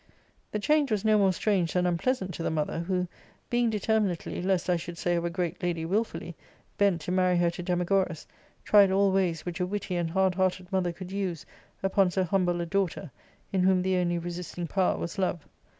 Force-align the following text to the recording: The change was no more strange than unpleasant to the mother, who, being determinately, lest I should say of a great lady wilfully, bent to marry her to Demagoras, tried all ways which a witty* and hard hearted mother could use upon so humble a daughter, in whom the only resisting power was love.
The 0.51 0.57
change 0.57 0.89
was 0.89 1.05
no 1.05 1.15
more 1.19 1.31
strange 1.31 1.73
than 1.73 1.85
unpleasant 1.85 2.33
to 2.33 2.41
the 2.41 2.49
mother, 2.49 2.79
who, 2.79 3.07
being 3.51 3.69
determinately, 3.69 4.41
lest 4.41 4.67
I 4.67 4.75
should 4.75 4.97
say 4.97 5.15
of 5.15 5.23
a 5.25 5.29
great 5.29 5.61
lady 5.61 5.85
wilfully, 5.85 6.35
bent 6.75 7.01
to 7.01 7.11
marry 7.11 7.37
her 7.37 7.51
to 7.51 7.61
Demagoras, 7.61 8.25
tried 8.63 8.89
all 8.89 9.11
ways 9.11 9.45
which 9.45 9.59
a 9.59 9.67
witty* 9.67 9.95
and 9.97 10.09
hard 10.09 10.33
hearted 10.33 10.71
mother 10.71 10.91
could 10.91 11.11
use 11.11 11.45
upon 11.83 12.09
so 12.09 12.23
humble 12.23 12.61
a 12.61 12.65
daughter, 12.65 13.11
in 13.53 13.61
whom 13.61 13.83
the 13.83 13.95
only 13.97 14.17
resisting 14.17 14.65
power 14.65 14.97
was 14.97 15.19
love. 15.19 15.47